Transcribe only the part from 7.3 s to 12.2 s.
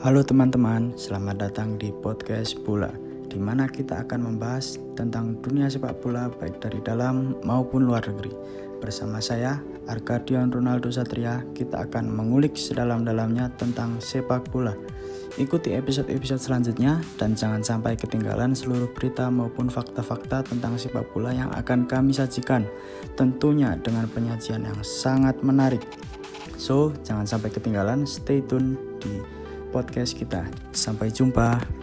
maupun luar negeri. Bersama saya, Arkadion Ronaldo Satria, kita akan